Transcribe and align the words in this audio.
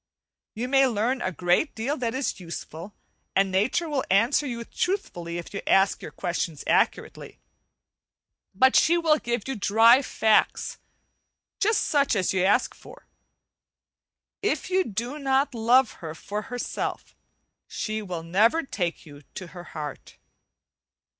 You 0.55 0.67
may 0.67 0.87
learn 0.87 1.21
a 1.21 1.31
great 1.31 1.75
deal 1.75 1.95
that 1.97 2.15
is 2.15 2.39
useful, 2.39 2.95
and 3.35 3.51
nature 3.51 3.87
will 3.87 4.03
answer 4.09 4.47
you 4.47 4.63
truthfully 4.63 5.37
if 5.37 5.53
you 5.53 5.61
ask 5.67 6.01
you 6.01 6.09
questions 6.09 6.63
accurately, 6.65 7.37
but 8.55 8.75
she 8.75 8.97
will 8.97 9.19
give 9.19 9.47
you 9.47 9.55
dry 9.55 10.01
facts, 10.01 10.79
just 11.59 11.83
such 11.83 12.15
as 12.15 12.33
you 12.33 12.43
ask 12.43 12.73
for. 12.73 13.05
If 14.41 14.71
you 14.71 14.83
do 14.83 15.19
not 15.19 15.53
love 15.53 15.91
her 16.01 16.15
for 16.15 16.41
herself 16.49 17.15
she 17.67 18.01
will 18.01 18.23
never 18.23 18.63
take 18.63 19.05
you 19.05 19.21
to 19.35 19.47
her 19.53 19.65
heart. 19.65 20.17